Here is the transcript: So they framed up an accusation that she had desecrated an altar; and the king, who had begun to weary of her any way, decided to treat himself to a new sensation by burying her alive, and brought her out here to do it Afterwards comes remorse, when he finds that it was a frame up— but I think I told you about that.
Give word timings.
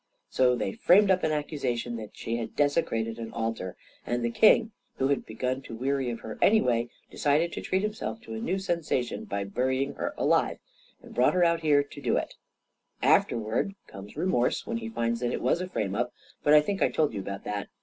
So 0.31 0.55
they 0.55 0.71
framed 0.71 1.11
up 1.11 1.23
an 1.23 1.31
accusation 1.31 1.95
that 1.97 2.17
she 2.17 2.37
had 2.37 2.55
desecrated 2.55 3.19
an 3.19 3.31
altar; 3.33 3.77
and 4.03 4.25
the 4.25 4.31
king, 4.31 4.71
who 4.95 5.09
had 5.09 5.27
begun 5.27 5.61
to 5.61 5.75
weary 5.75 6.09
of 6.09 6.21
her 6.21 6.39
any 6.41 6.59
way, 6.59 6.89
decided 7.11 7.53
to 7.53 7.61
treat 7.61 7.83
himself 7.83 8.19
to 8.21 8.33
a 8.33 8.39
new 8.39 8.57
sensation 8.57 9.25
by 9.25 9.43
burying 9.43 9.93
her 9.93 10.15
alive, 10.17 10.57
and 11.03 11.13
brought 11.13 11.35
her 11.35 11.43
out 11.43 11.59
here 11.59 11.83
to 11.83 12.01
do 12.01 12.17
it 12.17 12.33
Afterwards 13.03 13.75
comes 13.85 14.17
remorse, 14.17 14.65
when 14.65 14.77
he 14.77 14.89
finds 14.89 15.19
that 15.19 15.31
it 15.33 15.39
was 15.39 15.61
a 15.61 15.69
frame 15.69 15.93
up— 15.93 16.11
but 16.43 16.55
I 16.55 16.61
think 16.61 16.81
I 16.81 16.89
told 16.89 17.13
you 17.13 17.19
about 17.19 17.43
that. 17.43 17.67